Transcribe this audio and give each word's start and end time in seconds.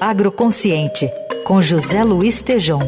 Agroconsciente, 0.00 1.10
com 1.42 1.60
José 1.60 2.04
Luiz 2.04 2.42
Tejom. 2.42 2.80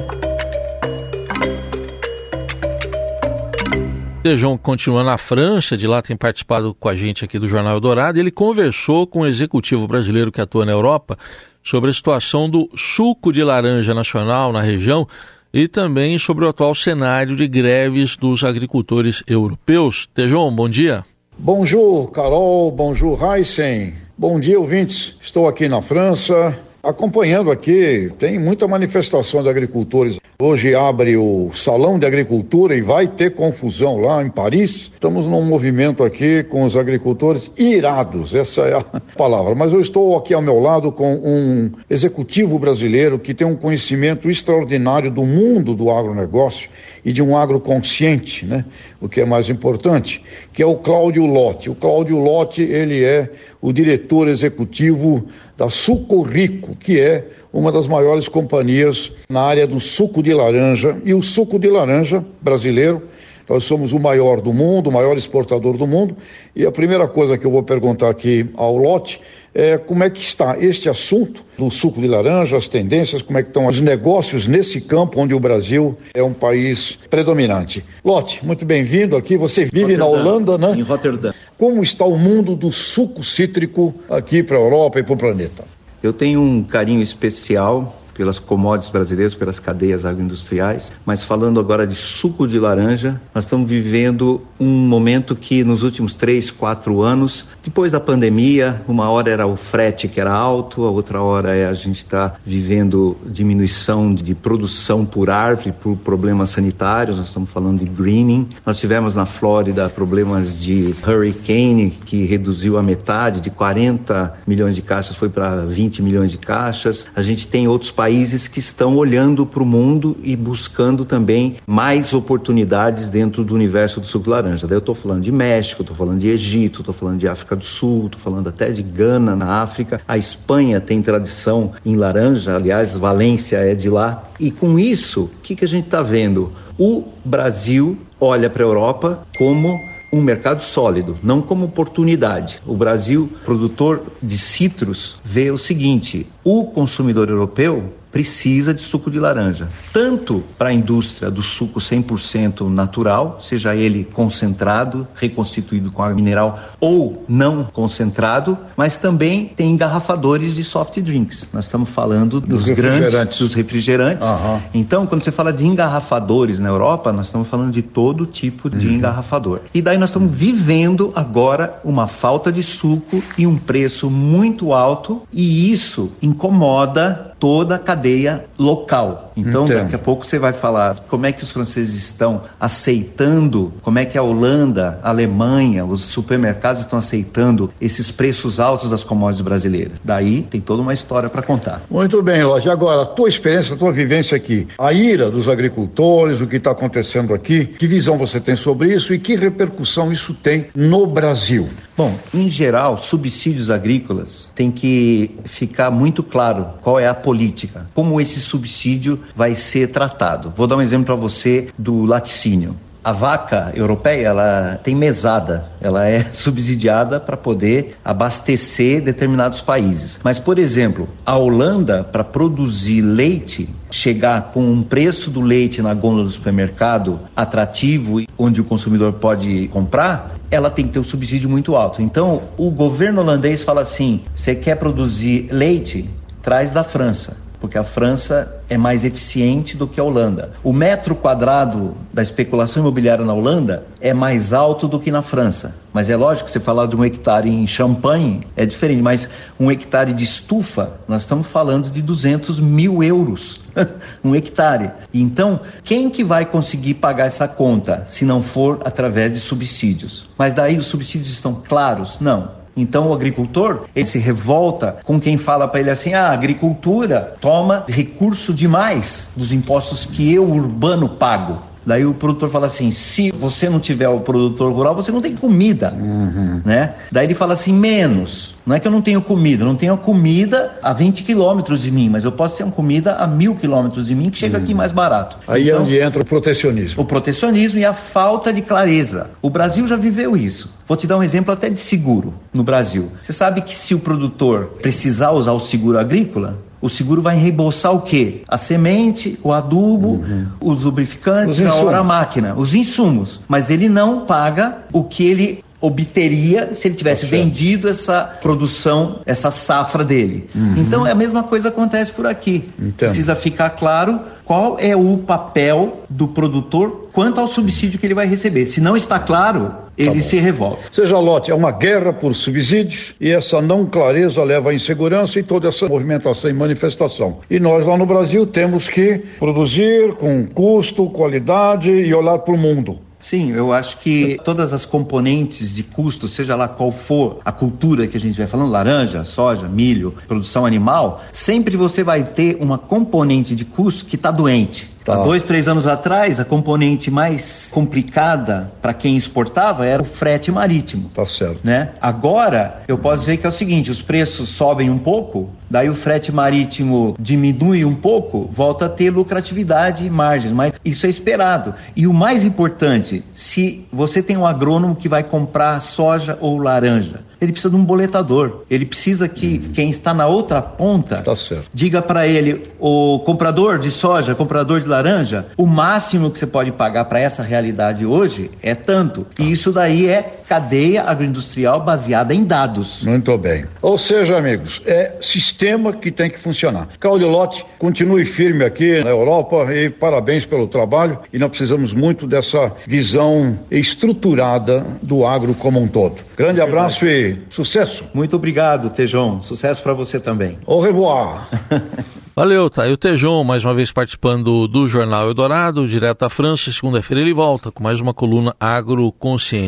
Tejão 4.23 4.59
continua 4.59 5.03
na 5.03 5.17
França, 5.17 5.75
de 5.75 5.87
lá 5.87 6.03
tem 6.03 6.17
participado 6.17 6.75
com 6.75 6.87
a 6.87 6.95
gente 6.95 7.25
aqui 7.25 7.39
do 7.39 7.49
Jornal 7.49 7.75
Eldorado. 7.75 8.19
Ele 8.19 8.31
conversou 8.31 9.07
com 9.07 9.21
o 9.21 9.27
executivo 9.27 9.89
brasileiro 9.89 10.31
que 10.31 10.41
atua 10.41 10.67
na 10.67 10.73
Europa 10.73 11.17
sobre 11.63 11.89
a 11.89 11.95
situação 11.95 12.49
do 12.49 12.69
suco 12.77 13.33
de 13.33 13.43
laranja 13.43 13.95
nacional 13.95 14.53
na 14.53 14.61
região 14.61 15.09
e 15.53 15.67
também 15.67 16.19
sobre 16.19 16.45
o 16.45 16.49
atual 16.49 16.75
cenário 16.75 17.35
de 17.37 17.49
greves 17.49 18.17
dos 18.17 18.45
agricultores 18.45 19.23
europeus. 19.27 20.07
Tejon, 20.13 20.51
bom 20.51 20.69
dia. 20.69 21.07
Bonjour, 21.39 22.11
Carol. 22.11 22.71
Bonjour, 22.71 23.19
Heisen. 23.23 23.95
Bom 24.17 24.39
dia, 24.39 24.61
ouvintes. 24.61 25.17
Estou 25.23 25.49
aqui 25.49 25.69
na 25.69 25.81
França, 25.81 26.59
acompanhando 26.83 27.51
aqui, 27.51 28.11
tem 28.19 28.39
muita 28.39 28.69
manifestação 28.69 29.43
de 29.43 29.49
agricultores. 29.49 30.19
Hoje 30.41 30.75
abre 30.75 31.17
o 31.17 31.51
Salão 31.53 31.99
de 31.99 32.07
Agricultura 32.07 32.77
e 32.77 32.81
vai 32.81 33.09
ter 33.09 33.35
confusão 33.35 33.97
lá 33.97 34.23
em 34.25 34.31
Paris. 34.31 34.93
Estamos 34.95 35.27
num 35.27 35.43
movimento 35.43 36.05
aqui 36.05 36.45
com 36.45 36.63
os 36.63 36.77
agricultores 36.77 37.51
irados, 37.57 38.33
essa 38.35 38.63
é 38.63 38.77
a 38.77 38.85
palavra. 39.19 39.55
Mas 39.55 39.73
eu 39.73 39.81
estou 39.81 40.17
aqui 40.17 40.33
ao 40.33 40.41
meu 40.43 40.61
lado 40.61 40.93
com 40.93 41.15
um 41.15 41.73
executivo 41.91 42.59
brasileiro 42.59 43.19
que 43.19 43.35
tem 43.35 43.47
um 43.47 43.57
conhecimento 43.57 44.31
extraordinário 44.31 45.11
do 45.11 45.25
mundo 45.25 45.75
do 45.75 45.91
agronegócio 45.91 46.71
e 47.05 47.11
de 47.11 47.23
um 47.23 47.37
agro 47.37 47.59
consciente, 47.59 48.47
né? 48.47 48.65
O 49.01 49.09
que 49.09 49.21
é 49.21 49.25
mais 49.25 49.49
importante, 49.49 50.23
que 50.53 50.63
é 50.63 50.67
o 50.67 50.77
Cláudio 50.77 51.27
Lotti. 51.27 51.71
O 51.71 51.75
Cláudio 51.75 52.19
Lotti, 52.19 52.63
ele 52.63 53.05
é 53.05 53.31
o 53.61 53.73
diretor 53.73 54.29
executivo 54.29 55.27
da 55.59 55.69
Suco 55.69 56.23
Rico, 56.23 56.77
que 56.77 57.01
é 57.01 57.27
uma 57.53 57.73
das 57.73 57.89
maiores 57.89 58.29
companhias 58.29 59.11
na 59.29 59.43
área 59.43 59.67
do 59.67 59.81
suco 59.81 60.23
de 60.23 60.33
laranja. 60.33 60.97
E 61.05 61.13
o 61.13 61.21
suco 61.21 61.59
de 61.59 61.69
laranja 61.69 62.25
brasileiro, 62.41 63.03
nós 63.49 63.65
somos 63.65 63.93
o 63.93 63.99
maior 63.99 64.41
do 64.41 64.53
mundo, 64.53 64.89
o 64.89 64.93
maior 64.93 65.17
exportador 65.17 65.77
do 65.77 65.85
mundo. 65.85 66.17
E 66.55 66.65
a 66.65 66.71
primeira 66.71 67.09
coisa 67.09 67.37
que 67.37 67.45
eu 67.45 67.51
vou 67.51 67.65
perguntar 67.65 68.09
aqui 68.09 68.49
ao 68.55 68.77
Lote 68.77 69.21
é 69.59 69.77
como 69.77 70.05
é 70.05 70.09
que 70.09 70.21
está 70.21 70.57
este 70.57 70.89
assunto 70.89 71.45
do 71.59 71.69
suco 71.69 72.01
de 72.01 72.07
laranja, 72.07 72.57
as 72.57 72.69
tendências, 72.69 73.23
como 73.23 73.39
é 73.39 73.43
que 73.43 73.49
estão 73.49 73.67
os 73.67 73.81
negócios 73.81 74.47
nesse 74.47 74.81
campo 74.81 75.21
onde 75.21 75.35
o 75.35 75.41
Brasil 75.41 75.99
é 76.15 76.23
um 76.23 76.33
país 76.33 76.97
predominante. 77.11 77.85
Lote, 78.05 78.47
muito 78.47 78.65
bem-vindo 78.65 79.17
aqui. 79.17 79.37
Você 79.37 79.65
vive 79.65 79.97
Rotterdam, 79.97 79.99
na 79.99 80.07
Holanda, 80.07 80.59
né? 80.59 80.75
Em 80.77 80.83
Rotterdam. 80.83 81.35
Como 81.57 81.83
está 81.83 82.05
o 82.05 82.17
mundo 82.17 82.55
do 82.55 82.71
suco 82.71 83.25
cítrico 83.25 83.93
aqui 84.09 84.45
para 84.45 84.57
a 84.57 84.61
Europa 84.61 85.01
e 85.01 85.03
para 85.03 85.15
o 85.15 85.17
planeta? 85.17 85.65
Eu 86.01 86.13
tenho 86.13 86.41
um 86.41 86.63
carinho 86.63 87.03
especial 87.03 87.98
pelas 88.19 88.41
commodities 88.41 88.91
brasileiras, 88.91 89.33
pelas 89.33 89.61
cadeias 89.61 90.05
agroindustriais, 90.05 90.93
mas 91.07 91.23
falando 91.23 91.61
agora 91.61 91.87
de 91.87 91.95
suco 91.95 92.49
de 92.49 92.59
laranja, 92.59 93.21
nós 93.33 93.45
estamos 93.45 93.71
vivendo 93.71 94.43
um 94.59 94.67
momento 94.67 95.37
que 95.37 95.63
nos 95.63 95.85
últimos 95.85 96.17
três, 96.17 96.51
quatro 96.51 97.01
anos, 97.01 97.47
depois 97.63 97.93
da 97.93 98.01
pandemia, 98.01 98.83
uma 98.89 99.09
hora 99.09 99.31
era 99.31 99.47
o 99.47 99.57
frete 99.57 100.09
que 100.09 100.21
era 100.21 100.33
alto, 100.33 100.85
a 100.85 100.91
outra 100.91 101.23
hora 101.23 101.55
é 101.55 101.69
a 101.69 101.75
gente 101.75 101.99
está 101.99 102.35
vivendo 102.45 103.17
diminuição 103.25 104.13
de 104.13 104.35
produção 104.35 105.07
por 105.07 105.31
árvore 105.31 105.71
por 105.71 105.97
problemas 105.97 106.51
sanitários, 106.51 107.19
nós 107.19 107.29
estamos 107.29 107.51
falando 107.51 107.79
de 107.79 107.87
greening. 107.87 108.49
Nós 108.67 108.81
tivemos 108.81 109.15
na 109.15 109.27
Flórida 109.27 109.89
problemas 109.89 110.61
de 110.61 110.93
hurricane 111.07 111.91
que 112.05 112.25
reduziu 112.25 112.77
a 112.77 112.83
metade, 112.83 113.41
de 113.41 113.51
40 113.51 114.41
milhões 114.45 114.75
de 114.75 114.83
caixas 114.83 115.15
foi 115.15 115.29
para 115.29 115.65
20 115.65 116.03
milhões 116.03 116.33
de 116.33 116.39
caixas. 116.39 117.07
A 117.15 117.23
gente 117.23 117.47
tem 117.47 117.69
outros 117.69 117.93
países 117.93 118.08
países 118.09 118.49
que 118.49 118.59
estão 118.59 118.97
olhando 118.97 119.45
para 119.45 119.63
o 119.63 119.67
mundo 119.67 120.17
e 120.23 120.35
buscando 120.35 121.05
também 121.05 121.57
mais 121.67 122.15
oportunidades 122.15 123.07
dentro 123.11 123.45
do 123.45 123.55
universo 123.55 124.01
do 124.01 124.07
suco 124.07 124.31
laranja. 124.31 124.67
Daí 124.67 124.77
eu 124.77 124.79
estou 124.79 124.95
falando 124.95 125.21
de 125.21 125.31
México, 125.31 125.83
estou 125.83 125.95
falando 125.95 126.19
de 126.19 126.29
Egito, 126.29 126.81
estou 126.81 126.95
falando 126.95 127.19
de 127.19 127.29
África 127.29 127.55
do 127.55 127.67
Sul, 127.67 128.07
estou 128.07 128.19
falando 128.19 128.49
até 128.49 128.71
de 128.71 128.83
Gana, 128.83 129.37
na 129.37 129.61
África. 129.61 130.01
A 130.09 130.17
Espanha 130.17 130.81
tem 130.81 131.03
tradição 131.03 131.73
em 131.85 131.97
laranja, 131.97 132.57
aliás, 132.57 132.97
Valência 132.97 133.59
é 133.59 133.75
de 133.75 133.91
lá. 133.91 134.25
E 134.41 134.51
com 134.51 134.79
isso, 134.79 135.25
o 135.25 135.41
que, 135.43 135.55
que 135.55 135.67
a 135.67 135.69
gente 135.69 135.85
está 135.85 136.01
vendo? 136.01 136.51
O 136.79 137.05
Brasil 137.23 137.99
olha 138.19 138.49
para 138.49 138.63
a 138.63 138.67
Europa 138.67 139.27
como 139.37 139.79
um 140.13 140.21
mercado 140.21 140.61
sólido, 140.61 141.19
não 141.23 141.43
como 141.43 141.67
oportunidade. 141.67 142.61
O 142.67 142.77
Brasil, 142.77 143.31
produtor 143.45 144.03
de 144.23 144.39
citros, 144.39 145.21
vê 145.23 145.51
o 145.51 145.59
seguinte: 145.59 146.27
o 146.43 146.65
consumidor 146.65 147.29
europeu 147.29 147.93
precisa 148.19 148.75
de 148.75 148.83
suco 148.83 149.13
de 149.13 149.21
laranja, 149.21 149.69
tanto 149.93 150.43
para 150.59 150.71
a 150.71 150.73
indústria 150.73 151.31
do 151.31 151.41
suco 151.41 151.79
100% 151.79 152.69
natural, 152.69 153.39
seja 153.41 153.77
ele 153.77 154.03
concentrado, 154.13 155.07
reconstituído 155.15 155.93
com 155.93 156.03
água 156.03 156.17
mineral 156.17 156.59
ou 156.81 157.25
não 157.29 157.63
concentrado, 157.73 158.59
mas 158.77 158.97
também 158.97 159.53
tem 159.57 159.71
engarrafadores 159.71 160.57
de 160.57 160.65
soft 160.65 160.99
drinks. 160.99 161.47
Nós 161.53 161.67
estamos 161.67 161.91
falando 161.91 162.41
dos, 162.41 162.65
dos 162.67 162.71
grandes, 162.71 163.39
dos 163.39 163.55
refrigerantes. 163.55 164.27
Uhum. 164.27 164.61
Então, 164.75 165.07
quando 165.07 165.23
você 165.23 165.31
fala 165.31 165.53
de 165.53 165.65
engarrafadores 165.65 166.59
na 166.59 166.71
Europa, 166.71 167.13
nós 167.13 167.27
estamos 167.27 167.47
falando 167.47 167.71
de 167.71 167.83
todo 167.83 168.27
tipo 168.27 168.69
de 168.69 168.89
uhum. 168.89 168.95
engarrafador. 168.95 169.61
E 169.73 169.81
daí 169.81 169.97
nós 169.97 170.11
estamos 170.11 170.35
vivendo 170.35 171.13
agora 171.15 171.79
uma 171.85 172.09
falta 172.09 172.51
de 172.51 172.65
suco 172.65 173.23
e 173.39 173.47
um 173.47 173.57
preço 173.57 174.11
muito 174.11 174.73
alto, 174.73 175.23
e 175.33 175.71
isso 175.71 176.11
incomoda 176.21 177.29
toda 177.39 177.77
a 177.77 177.79
cadeia 177.79 178.45
local. 178.59 179.28
Então, 179.39 179.65
Entendo. 179.65 179.83
daqui 179.83 179.95
a 179.95 179.99
pouco 179.99 180.27
você 180.27 180.39
vai 180.39 180.53
falar 180.53 180.99
como 181.09 181.27
é 181.27 181.33
que 181.33 181.43
os 181.43 181.53
franceses 181.53 181.95
estão 181.95 182.43
aceitando, 182.59 183.73
como 183.83 183.99
é 183.99 184.05
que 184.05 184.19
a 184.19 184.23
Holanda, 184.23 184.99
a 185.03 185.11
Alemanha, 185.11 185.85
os 185.85 186.03
supermercados 186.03 186.83
estão 186.83 186.99
aceitando 186.99 187.71
esses 187.81 188.11
preços 188.11 188.59
altos 188.59 188.91
das 188.91 189.05
commodities 189.05 189.41
brasileiras. 189.41 189.99
Daí 190.03 190.43
tem 190.43 190.61
toda 190.61 190.83
uma 190.83 190.93
história 190.93 191.29
para 191.29 191.43
contar. 191.43 191.83
Muito 191.91 192.21
bem, 192.23 192.43
Lodge. 192.43 192.69
Agora, 192.69 193.03
a 193.03 193.07
tua 193.07 193.29
experiência, 193.29 193.75
a 193.75 193.79
tua 193.79 193.93
vivência 193.93 194.37
aqui, 194.37 194.67
a 194.79 194.93
ira 194.93 195.31
dos 195.31 195.49
agricultores, 195.49 196.41
o 196.41 196.47
que 196.47 196.57
está 196.57 196.73
acontecendo 196.73 197.33
aqui, 197.33 197.67
que 197.67 197.87
visão 197.87 198.19
você 198.19 198.41
tem 198.41 198.57
sobre 198.57 198.93
isso 198.93 199.15
e 199.15 199.19
que 199.19 199.37
repercussão 199.37 200.13
isso 200.13 200.35
tem 200.35 200.67
no 200.75 201.07
Brasil? 201.07 201.69
Bom, 201.99 202.15
em 202.33 202.49
geral, 202.49 202.97
subsídios 202.97 203.71
agrícolas 203.71 204.53
tem 204.55 204.71
que 204.71 205.33
ficar 205.45 205.91
muito 205.91 206.23
claro 206.23 206.69
qual 206.81 207.01
é 207.01 207.09
a 207.09 207.15
política, 207.15 207.89
como 207.93 208.21
esse 208.21 208.41
subsídio 208.41 209.19
vai 209.35 209.55
ser 209.55 209.89
tratado. 209.89 210.53
Vou 210.57 210.67
dar 210.67 210.77
um 210.77 210.83
exemplo 210.83 211.07
para 211.07 211.15
você 211.15 211.69
do 211.79 212.05
laticínio. 212.05 212.77
A 213.03 213.13
vaca 213.13 213.73
europeia 213.75 214.27
ela 214.27 214.81
tem 214.83 214.95
mesada, 214.95 215.71
ela 215.81 216.07
é 216.07 216.25
subsidiada 216.35 217.19
para 217.19 217.37
poder 217.37 217.97
abastecer 218.05 219.01
determinados 219.01 219.61
países. 219.61 220.19
Mas, 220.23 220.39
por 220.39 220.59
exemplo, 220.59 221.09
a 221.25 221.37
Holanda, 221.37 222.05
para 222.05 222.25
produzir 222.25 223.01
leite, 223.01 223.69
chegar 223.91 224.51
com 224.53 224.63
um 224.63 224.83
preço 224.83 225.31
do 225.31 225.41
leite 225.41 225.81
na 225.81 225.95
gôndola 225.95 226.25
do 226.25 226.31
supermercado 226.31 227.21
atrativo, 227.35 228.23
onde 228.37 228.61
o 228.61 228.65
consumidor 228.65 229.15
pode 229.15 229.69
comprar, 229.69 230.35
ela 230.51 230.69
tem 230.69 230.87
que 230.87 230.93
ter 230.93 230.99
um 230.99 231.05
subsídio 231.05 231.49
muito 231.49 231.77
alto. 231.77 232.03
Então, 232.03 232.43
o 232.59 232.71
governo 232.71 233.21
holandês 233.23 233.63
fala 233.63 233.81
assim: 233.81 234.23
você 234.35 234.55
quer 234.55 234.75
produzir 234.75 235.49
leite? 235.51 236.11
Traz 236.43 236.71
da 236.71 236.85
França 236.85 237.49
porque 237.61 237.79
a 237.79 237.85
França 237.85 238.58
é 238.69 238.77
mais 238.77 239.05
eficiente 239.05 239.77
do 239.77 239.87
que 239.87 239.99
a 239.99 240.05
Holanda. 240.05 240.53
O 240.63 240.73
metro 240.73 241.15
quadrado 241.15 241.97
da 242.13 242.23
especulação 242.23 242.83
imobiliária 242.83 243.25
na 243.25 243.33
Holanda 243.33 243.85
é 244.01 244.13
mais 244.13 244.53
alto 244.53 244.87
do 244.87 245.01
que 245.01 245.11
na 245.11 245.23
França. 245.23 245.75
Mas 245.93 246.11
é 246.11 246.17
lógico 246.17 246.47
que 246.47 246.53
você 246.53 246.61
falar 246.61 246.87
de 246.87 246.95
um 246.95 247.05
hectare 247.05 247.49
em 247.49 247.67
Champagne 247.67 248.47
é 248.55 248.67
diferente, 248.67 249.03
mas 249.03 249.29
um 249.59 249.71
hectare 249.71 250.13
de 250.13 250.23
estufa, 250.23 250.93
nós 251.09 251.23
estamos 251.23 251.47
falando 251.47 251.91
de 251.91 252.03
200 252.03 252.61
mil 252.61 253.03
euros, 253.03 253.61
um 254.23 254.35
hectare. 254.35 254.91
Então, 255.13 255.61
quem 255.83 256.11
que 256.11 256.23
vai 256.23 256.45
conseguir 256.45 256.95
pagar 256.95 257.27
essa 257.27 257.49
conta 257.49 258.05
se 258.07 258.25
não 258.25 258.43
for 258.43 258.81
através 258.85 259.33
de 259.33 259.41
subsídios? 259.41 260.29
Mas 260.37 260.55
daí 260.55 260.77
os 260.77 260.87
subsídios 260.87 261.31
estão 261.31 261.63
claros? 261.67 262.19
Não. 262.21 262.58
Então 262.81 263.09
o 263.09 263.15
agricultor, 263.15 263.85
ele 263.95 264.07
se 264.07 264.19
revolta 264.19 264.99
com 265.05 265.21
quem 265.21 265.37
fala 265.37 265.67
para 265.67 265.81
ele 265.81 265.91
assim: 265.91 266.15
"Ah, 266.15 266.29
a 266.29 266.33
agricultura 266.33 267.35
toma 267.41 267.85
recurso 267.89 268.53
demais 268.53 269.31
dos 269.37 269.53
impostos 269.53 270.07
que 270.07 270.35
eu 270.35 270.49
urbano 270.49 271.09
pago". 271.09 271.69
Daí 271.89 272.05
o 272.05 272.13
produtor 272.13 272.51
fala 272.51 272.67
assim: 272.67 272.91
se 272.91 273.33
você 273.33 273.67
não 273.67 273.81
tiver 273.81 274.11
o 274.11 274.21
produtor 274.21 274.71
rural, 274.71 274.95
você 274.95 275.11
não 275.11 275.23
tem 275.23 275.35
comida, 275.35 275.95
uhum. 275.99 276.61
né? 276.63 276.97
Daí 277.11 277.25
ele 277.25 277.33
fala 277.33 277.55
assim: 277.55 277.73
menos. 277.73 278.55
Não 278.67 278.77
é 278.77 278.79
que 278.79 278.87
eu 278.87 278.93
não 278.93 279.01
tenho 279.01 279.23
comida, 279.23 279.63
eu 279.63 279.67
não 279.67 279.75
tenho 279.75 279.97
comida 279.97 280.77
a 280.83 280.93
20 280.93 281.23
quilômetros 281.23 281.81
de 281.81 281.91
mim, 281.91 282.11
mas 282.11 282.25
eu 282.27 282.31
posso 282.31 282.59
ter 282.59 282.65
uma 282.65 282.73
comida 282.73 283.15
a 283.15 283.27
mil 283.27 283.55
quilômetros 283.55 284.09
de 284.09 284.15
mim 284.15 284.29
que 284.29 284.37
chega 284.37 284.59
uhum. 284.59 284.65
aqui 284.65 284.75
mais 284.75 284.93
barato. 284.93 285.39
Aí 285.49 285.71
é 285.71 285.73
então, 285.73 285.85
onde 285.85 285.99
entra 285.99 286.21
o 286.21 286.27
protecionismo. 286.27 287.01
O 287.01 287.07
protecionismo 287.07 287.81
e 287.81 287.87
a 287.87 287.95
falta 287.95 288.53
de 288.53 288.61
clareza. 288.61 289.31
O 289.41 289.49
Brasil 289.49 289.87
já 289.87 289.97
viveu 289.97 290.37
isso. 290.37 290.71
Vou 290.87 290.99
te 290.99 291.07
dar 291.07 291.17
um 291.17 291.23
exemplo 291.23 291.55
até 291.55 291.71
de 291.71 291.81
seguro 291.81 292.35
no 292.53 292.63
Brasil. 292.63 293.11
Você 293.23 293.33
sabe 293.33 293.63
que 293.63 293.75
se 293.75 293.95
o 293.95 293.99
produtor 293.99 294.73
precisar 294.83 295.31
usar 295.31 295.53
o 295.53 295.59
seguro 295.59 295.99
agrícola, 295.99 296.59
O 296.81 296.89
seguro 296.89 297.21
vai 297.21 297.37
reembolsar 297.37 297.93
o 297.93 298.03
quê? 298.03 298.43
A 298.49 298.57
semente, 298.57 299.39
o 299.43 299.53
adubo, 299.53 300.09
uhum. 300.09 300.47
os 300.61 300.85
lubrificantes, 300.85 301.59
os 301.59 301.67
a 301.67 301.75
hora 301.75 301.99
a 301.99 302.05
máquina, 302.05 302.55
os 302.57 302.75
insumos. 302.75 303.41
Mas 303.49 303.71
ele 303.71 303.89
não 303.89 304.27
paga 304.27 304.79
o 304.93 305.03
que 305.05 305.27
ele 305.27 305.65
obteria 305.81 306.75
se 306.75 306.89
ele 306.89 306.97
tivesse 306.97 307.23
Poxa. 307.23 307.37
vendido 307.37 307.89
essa 307.89 308.23
produção, 308.43 309.21
essa 309.25 309.51
safra 309.51 310.05
dele. 310.05 310.49
Uhum. 310.55 310.75
Então 310.77 311.07
é 311.07 311.13
a 311.13 311.15
mesma 311.15 311.43
coisa 311.43 311.69
acontece 311.69 312.13
por 312.13 312.27
aqui. 312.27 312.69
Entendo. 312.79 312.95
Precisa 312.97 313.35
ficar 313.35 313.71
claro 313.71 314.21
qual 314.45 314.77
é 314.81 314.97
o 314.97 315.19
papel 315.19 316.05
do 316.09 316.27
produtor 316.29 317.09
quanto 317.13 317.41
ao 317.41 317.47
subsídio 317.47 317.99
que 317.99 318.07
ele 318.07 318.15
vai 318.15 318.27
receber. 318.27 318.67
Se 318.67 318.81
não 318.81 318.97
está 318.97 319.19
claro, 319.19 319.73
ele 319.99 320.15
tá 320.15 320.21
se 320.21 320.39
revolta. 320.39 320.85
Seja 320.93 321.19
lote, 321.19 321.51
é 321.51 321.55
uma 321.55 321.73
guerra 321.73 322.13
por 322.13 322.35
subsídios 322.35 323.15
e 323.21 323.31
essa 323.31 323.61
não 323.61 323.85
clareza 323.85 324.43
leva 324.45 324.71
à 324.71 324.75
insegurança 324.75 325.39
e 325.39 325.43
toda 325.43 325.69
essa 325.69 325.89
movimentação 325.89 326.49
e 326.49 326.53
manifestação. 326.53 327.39
E 327.51 327.59
nós 327.59 327.87
lá 327.87 327.97
no 327.97 328.07
Brasil 328.07 328.47
temos 328.47 328.89
que 328.89 329.19
produzir 329.39 330.15
com 330.15 330.47
custo, 330.47 331.11
qualidade 331.11 331.91
e 331.91 332.15
olhar 332.15 332.39
para 332.39 332.55
o 332.55 332.59
mundo. 332.59 333.01
Sim, 333.21 333.51
eu 333.51 333.73
acho 333.73 333.99
que 333.99 334.39
todas 334.45 334.73
as 334.73 334.87
componentes 334.87 335.75
de 335.75 335.83
custo, 335.83 336.29
seja 336.29 336.55
lá 336.55 336.69
qual 336.69 336.93
for 336.93 337.41
a 337.45 337.51
cultura 337.51 338.07
que 338.07 338.17
a 338.17 338.21
gente 338.21 338.39
vai 338.39 338.47
falando, 338.47 338.71
laranja, 338.71 339.25
soja, 339.25 339.69
milho, 339.69 340.15
produção 340.29 340.65
animal, 340.65 341.23
sempre 341.33 341.77
você 341.77 342.05
vai 342.05 342.23
ter 342.23 342.57
uma 342.61 342.79
componente 342.79 343.57
de 343.57 343.65
custo 343.65 344.05
que 344.05 344.15
está 344.15 344.31
doente. 344.31 344.89
Tá. 345.09 345.15
Há 345.15 345.25
dois, 345.25 345.43
três 345.43 345.67
anos 345.67 345.87
atrás, 345.87 346.39
a 346.39 346.45
componente 346.45 347.11
mais 347.11 347.71
complicada 347.73 348.71
para 348.83 348.93
quem 348.93 349.17
exportava 349.17 349.87
era 349.87 350.03
o 350.03 350.05
frete 350.05 350.53
marítimo. 350.53 351.11
Tá 351.15 351.25
certo. 351.25 351.63
Né? 351.65 351.93
Agora, 351.99 352.83
eu 352.87 352.99
posso 352.99 353.21
dizer 353.21 353.39
que 353.39 353.47
é 353.47 353.49
o 353.49 353.53
seguinte: 353.53 353.91
os 353.91 354.03
preços 354.03 354.51
sobem 354.51 354.91
um 354.91 354.99
pouco, 354.99 355.49
daí 355.71 355.89
o 355.89 355.95
frete 355.95 356.31
marítimo 356.31 357.17
diminui 357.19 357.87
um 357.87 357.95
pouco, 357.95 358.51
volta 358.53 358.85
a 358.85 358.89
ter 358.91 359.09
lucratividade 359.09 360.05
e 360.05 360.11
margens, 360.11 360.53
mas 360.53 360.75
isso 360.85 361.07
é 361.07 361.09
esperado. 361.09 361.75
E 361.97 362.07
o 362.07 362.13
mais 362.13 362.45
importante, 362.45 363.25
se 363.33 363.87
você 363.91 364.23
tem 364.23 364.37
um 364.37 364.47
agrônomo 364.47 364.95
que 364.95 365.09
vai 365.09 365.23
comprar 365.23 365.81
soja 365.81 366.37
ou 366.39 366.59
laranja, 366.59 367.21
ele 367.41 367.53
precisa 367.53 367.71
de 367.71 367.77
um 367.77 367.85
boletador. 367.85 368.63
Ele 368.71 368.85
precisa 368.85 369.29
que 369.29 369.63
uhum. 369.65 369.73
quem 369.73 369.91
está 369.91 370.13
na 370.13 370.27
outra 370.27 370.61
ponta 370.61 371.23
tá 371.23 371.35
diga 371.73 372.03
para 372.03 372.27
ele, 372.27 372.63
o 372.79 373.21
comprador 373.21 373.79
de 373.79 373.91
soja, 373.91 374.35
comprador 374.35 374.81
de 374.81 374.89
laranja, 374.89 375.47
o 375.57 375.67
máximo 375.67 376.31
que 376.31 376.39
você 376.39 376.47
pode 376.47 376.73
pagar 376.73 377.05
para 377.07 377.21
essa 377.21 377.43
realidade 377.43 378.05
hoje 378.05 378.51
é 378.63 378.75
tanto. 378.75 379.25
Tá. 379.35 379.43
E 379.43 379.53
isso 379.53 379.73
daí 379.73 380.09
é 380.09 380.38
cadeia 380.49 381.03
agroindustrial 381.03 381.81
baseada 381.81 382.35
em 382.35 382.43
dados. 382.43 383.05
Muito 383.05 383.37
bem. 383.37 383.67
Ou 383.83 383.99
seja, 383.99 384.39
amigos, 384.39 384.81
é 384.87 385.17
sistema 385.21 385.93
que 385.93 386.11
tem 386.11 386.31
que 386.31 386.39
funcionar. 386.39 386.89
Claudio 386.99 387.29
Lotti, 387.29 387.65
continue 387.79 388.25
firme 388.25 388.65
aqui 388.65 389.03
na 389.05 389.11
Europa 389.11 389.67
e 389.75 389.91
parabéns 389.91 390.47
pelo 390.47 390.67
trabalho. 390.67 391.19
E 391.33 391.39
nós 391.39 391.51
precisamos 391.51 391.93
muito 391.93 392.27
dessa 392.27 392.73
visão 392.87 393.59
estruturada 393.71 394.99
do 395.03 395.27
agro 395.27 395.55
como 395.55 395.81
um 395.81 395.87
todo. 395.87 396.17
Grande 396.37 396.61
é 396.61 396.63
abraço 396.63 397.07
e 397.07 397.37
sucesso. 397.51 398.05
Muito 398.15 398.37
obrigado, 398.37 398.89
Tejon. 398.91 399.43
Sucesso 399.43 399.83
para 399.83 399.93
você 399.93 400.19
também. 400.19 400.59
Au 400.65 400.81
revoir. 400.81 401.49
Valeu, 402.39 402.71
tá 402.71 402.85
aí 402.85 402.93
o 402.93 402.97
Tejon, 402.97 403.43
mais 403.43 403.65
uma 403.65 403.75
vez 403.75 403.91
participando 403.91 404.69
do 404.69 404.87
Jornal 404.87 405.27
Eldorado, 405.27 405.89
direto 405.89 406.21
da 406.21 406.31
França. 406.31 406.71
Segunda-feira 406.71 407.21
ele 407.21 407.35
volta 407.35 407.73
com 407.73 407.83
mais 407.83 407.99
uma 407.99 408.15
coluna 408.15 408.55
Agroconsciente. 408.61 409.67